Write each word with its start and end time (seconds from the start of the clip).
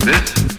This 0.00 0.49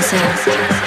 dancing. 0.00 0.77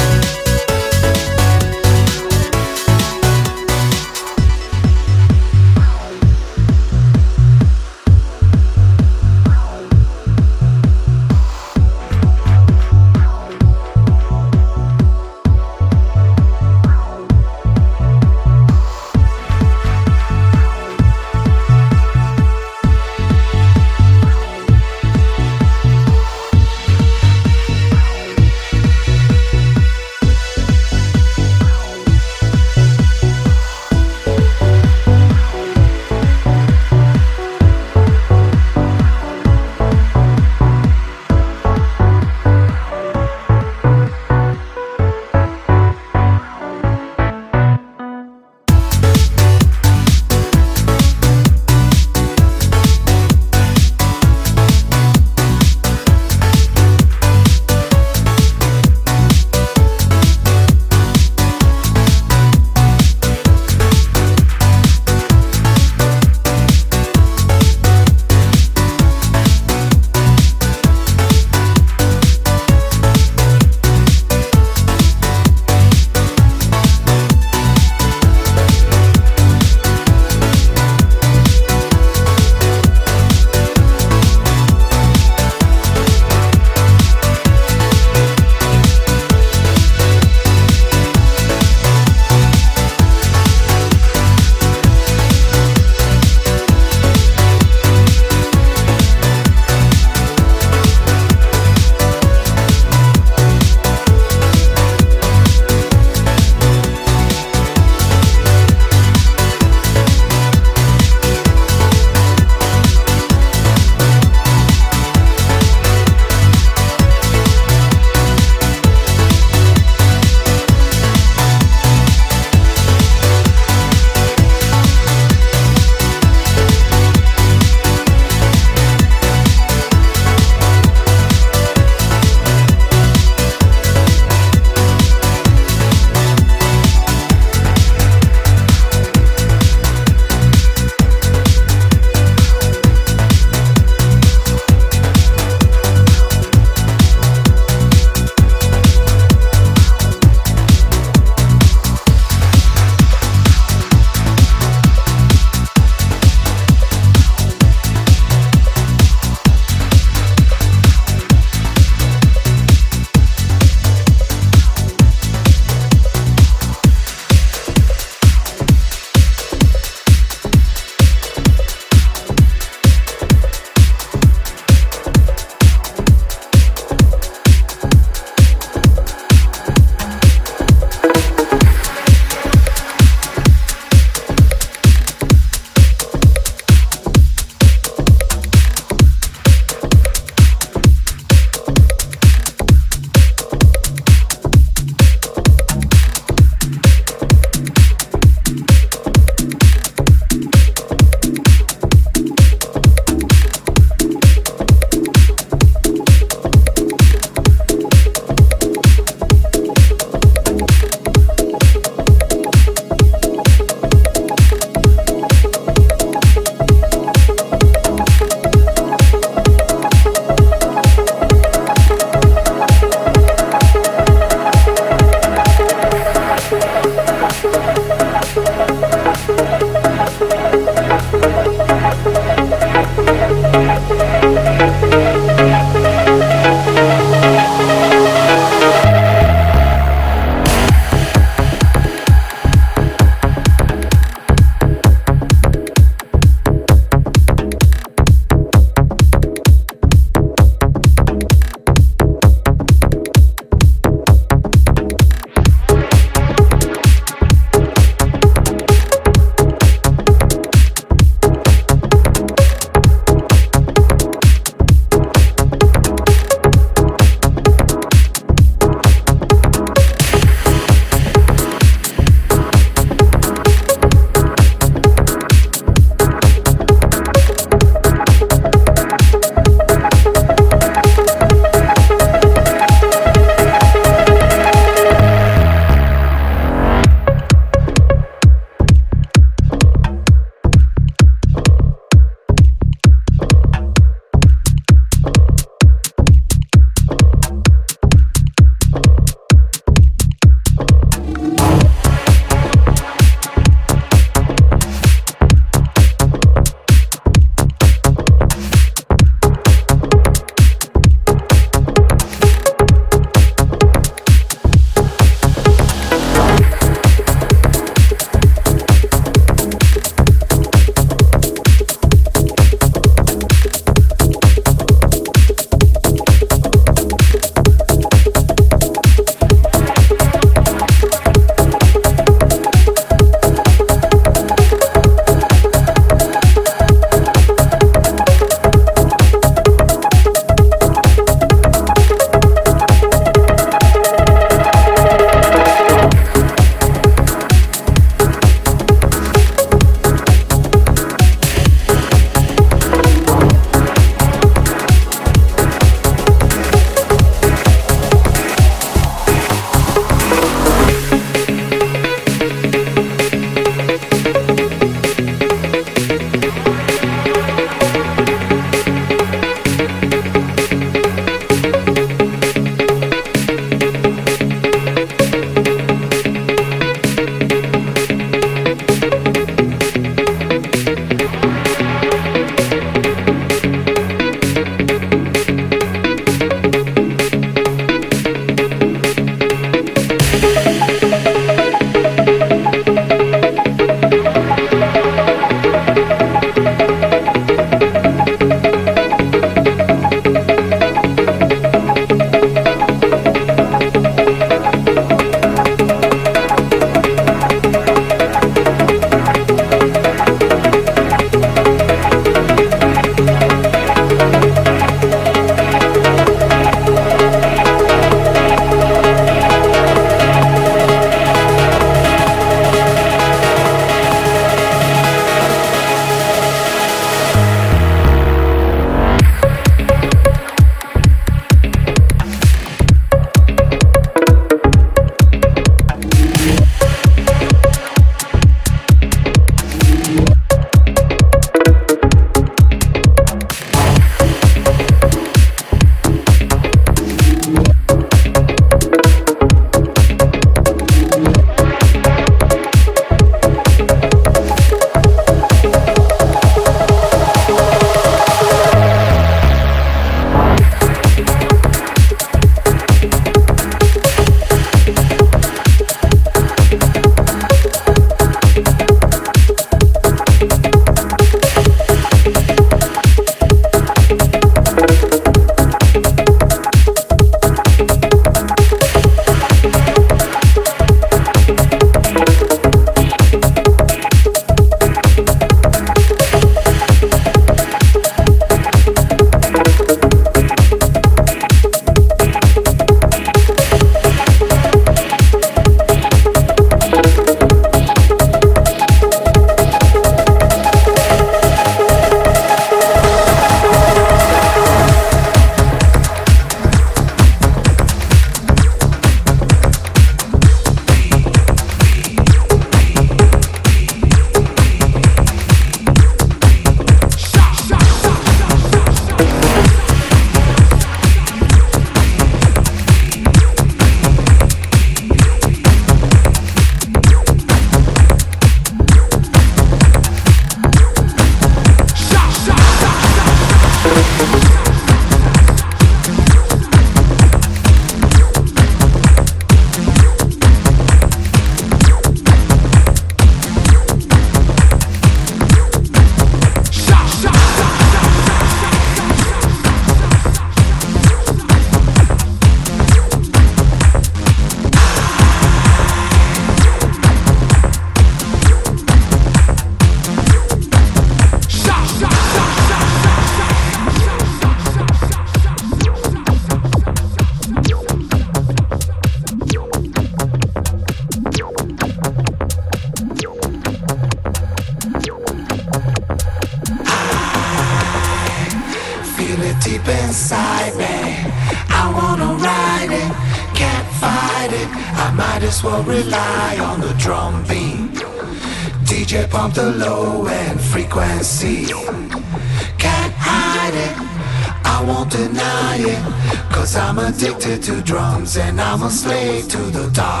I'm 598.61 598.67
a 598.67 598.69
slave 598.69 599.27
to 599.29 599.37
the 599.37 599.67
dark 599.71 600.00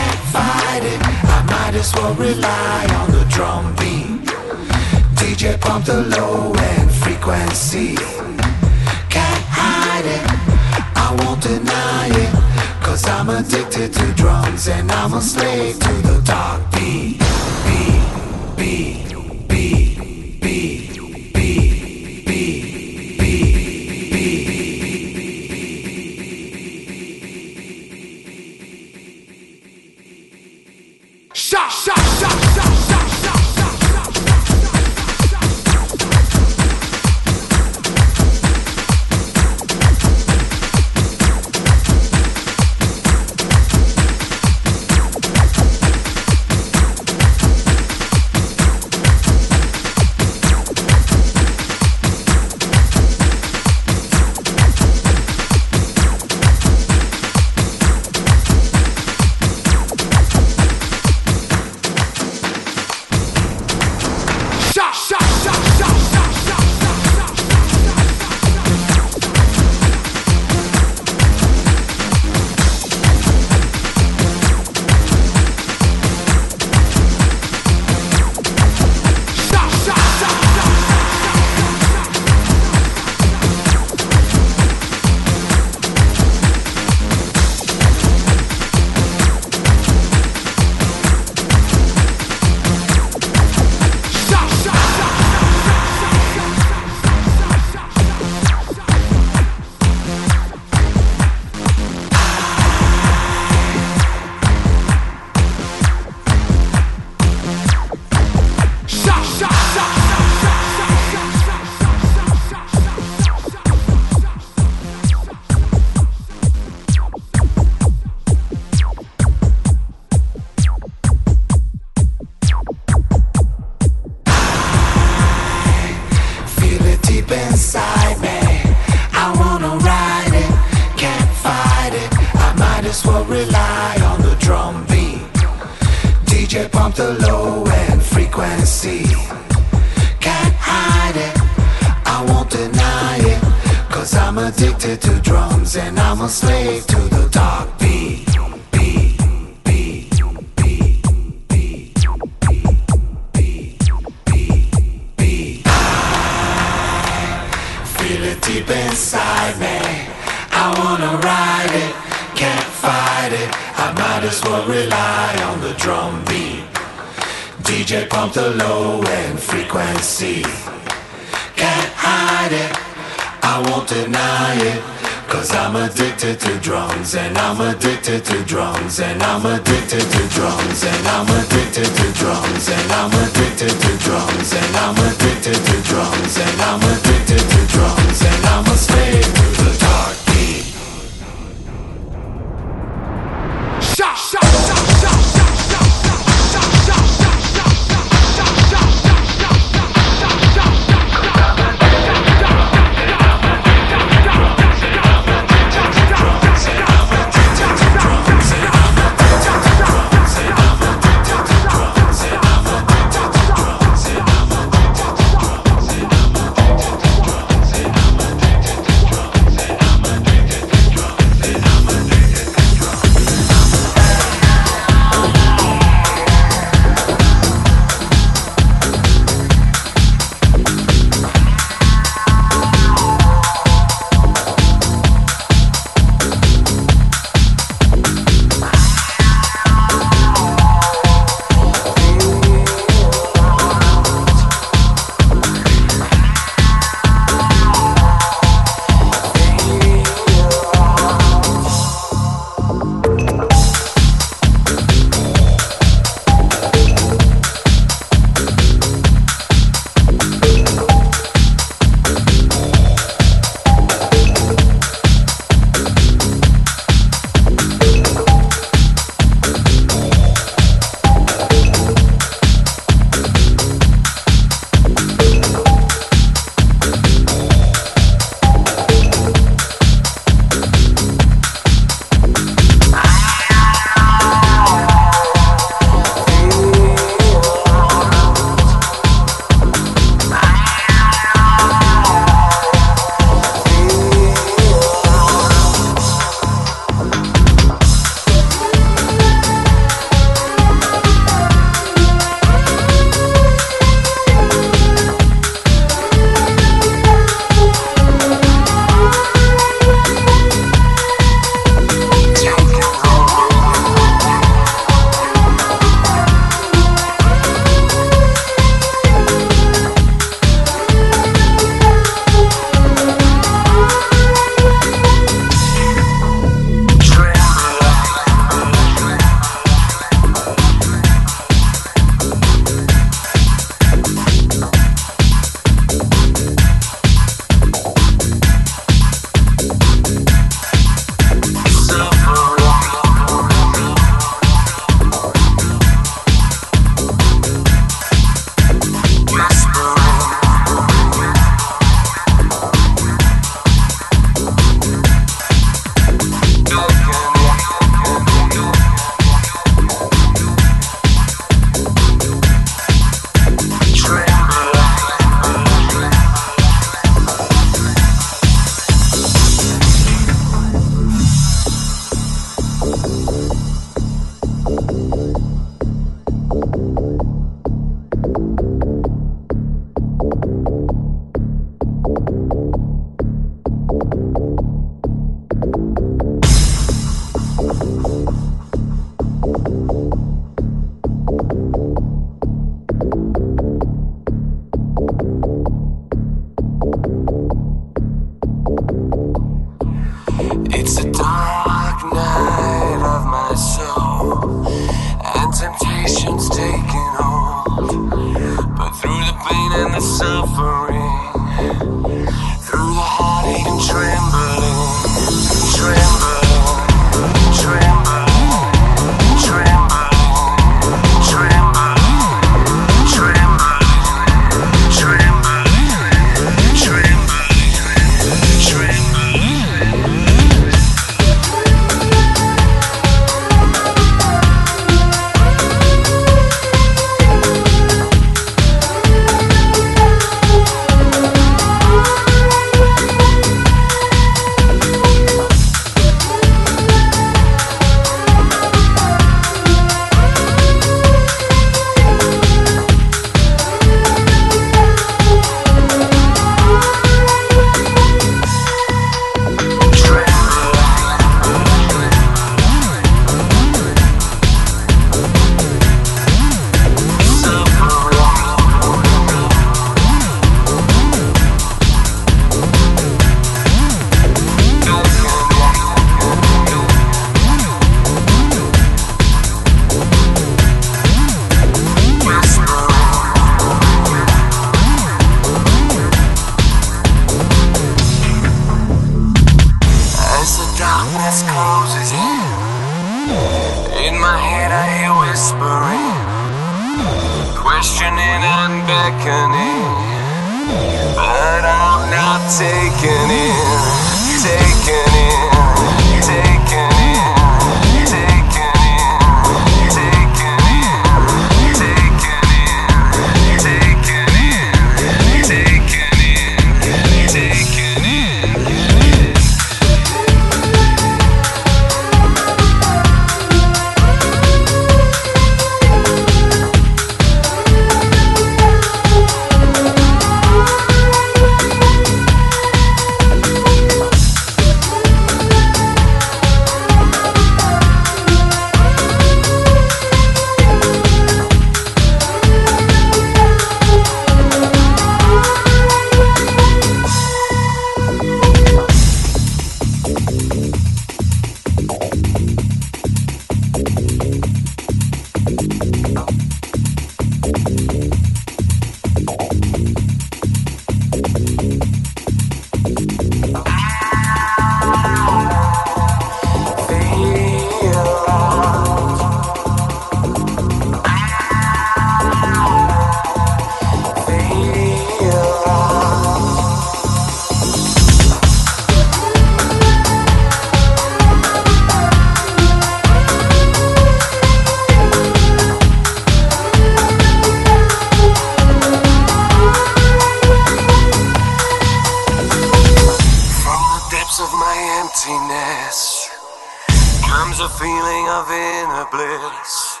There's 597.56 597.70
a 597.70 597.78
feeling 597.78 598.26
of 598.34 598.50
inner 598.50 599.06
bliss. 599.14 600.00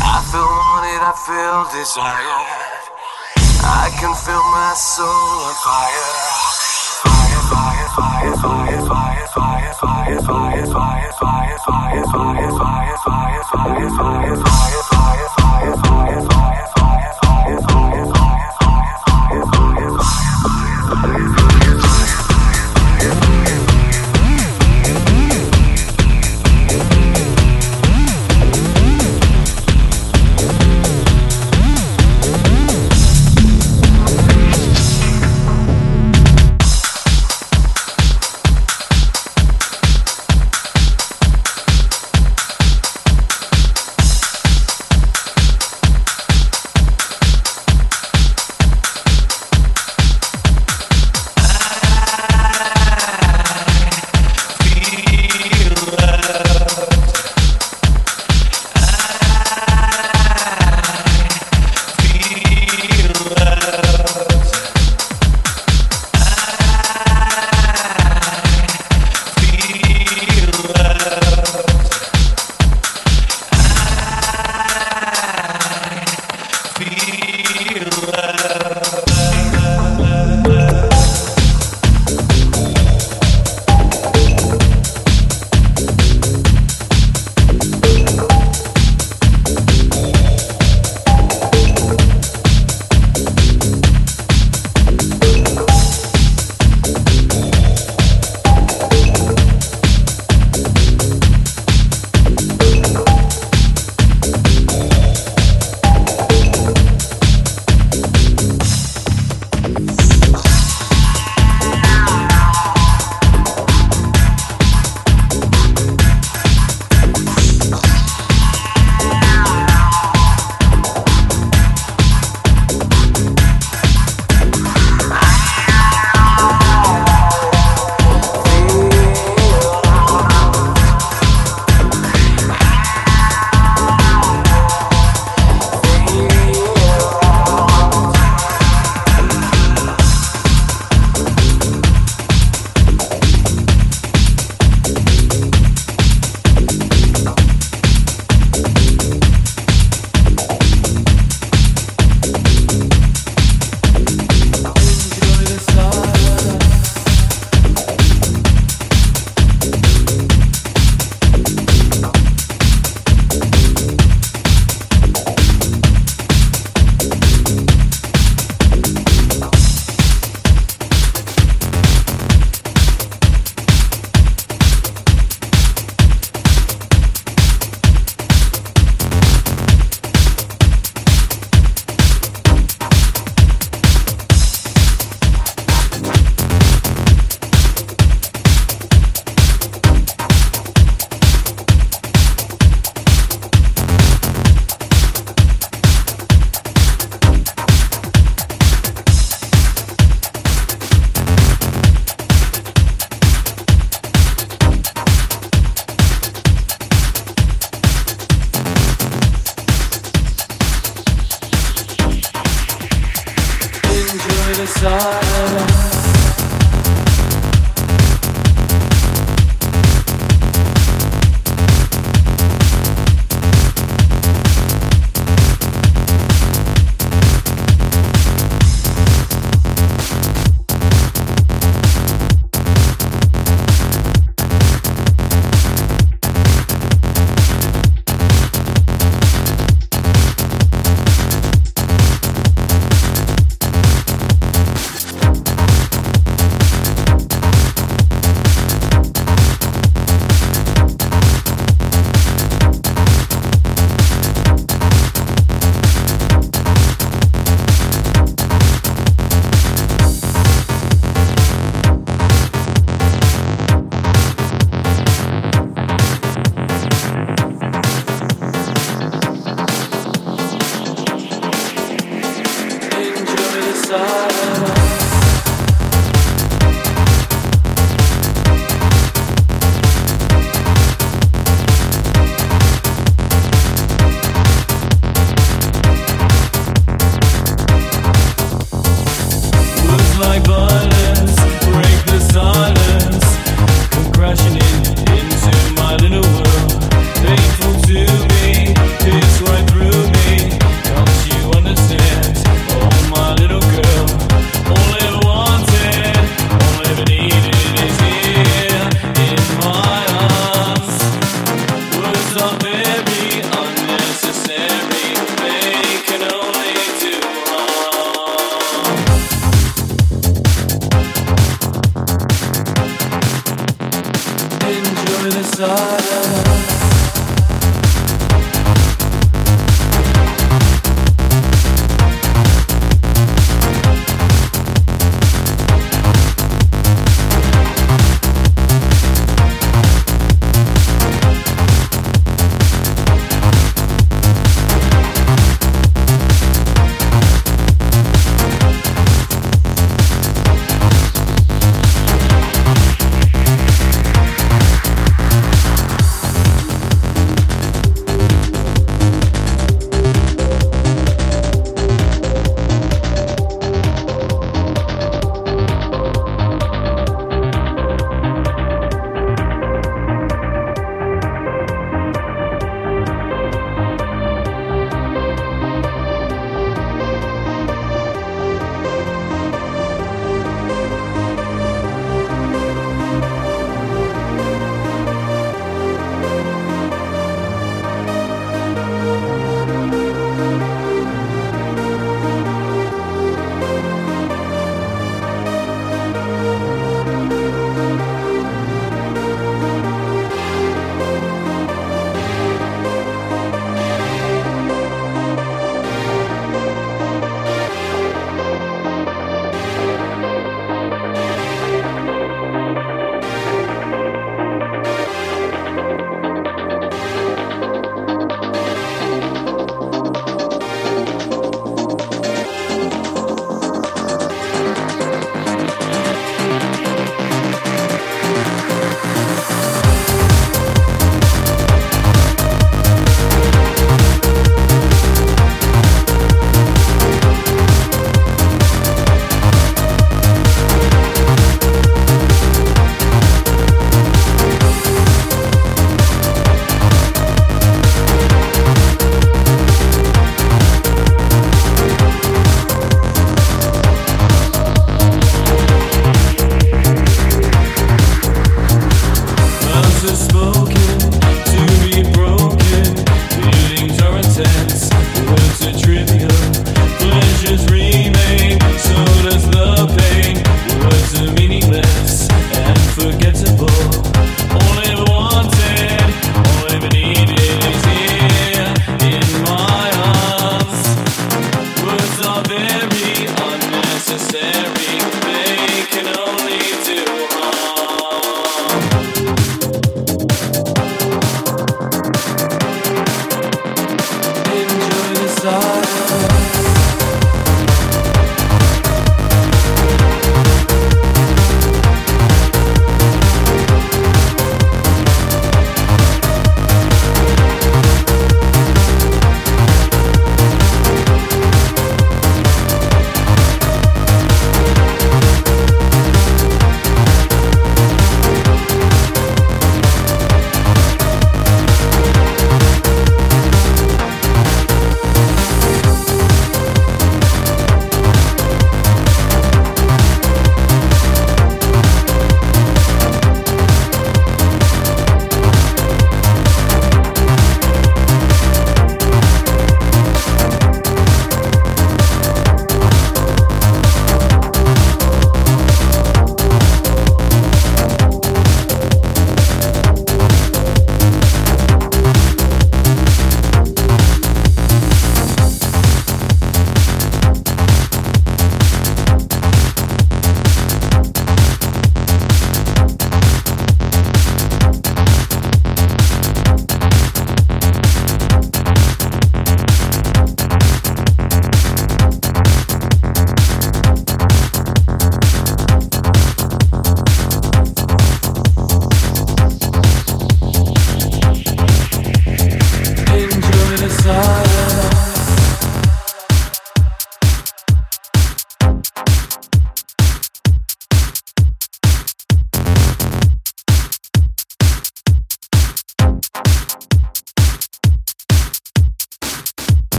I 0.00 0.24
feel 0.32 0.48
wanted, 0.48 0.96
I 0.96 1.12
feel 1.12 1.60
desired. 1.76 2.88
I 3.60 3.92
can 4.00 4.14
feel 4.16 4.40
my 4.48 4.72
soul 4.72 5.04
on 5.04 5.54
fire. 5.60 6.08
Fire, 7.04 7.42
fire, 7.52 7.88
fire, 7.92 8.36
fire, 8.40 8.80
fire, 8.80 9.26
fire, 9.28 9.74
fire, 9.74 10.16
fire, 10.24 10.64
fire, 10.64 11.12
fire, 11.12 11.12
fire, 11.12 11.60
fire, 11.60 12.06
fire, 12.08 12.48
fire, 12.48 12.96
fire, 12.96 12.96
fire, 13.04 13.44
fire, 13.44 13.90
fire, 13.90 14.36
fire. 14.36 14.93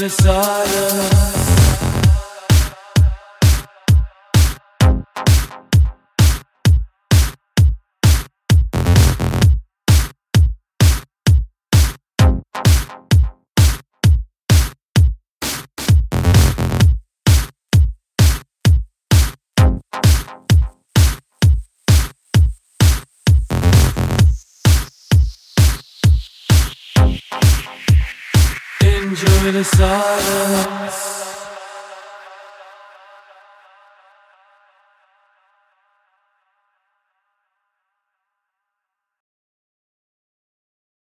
the 0.00 0.08
sun. 0.08 0.59